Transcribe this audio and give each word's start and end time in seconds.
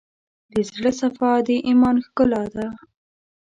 د 0.51 0.55
زړه 0.69 0.91
صفا، 0.99 1.31
د 1.47 1.49
ایمان 1.67 1.95
ښکلا 2.05 2.43
ده. 2.55 2.67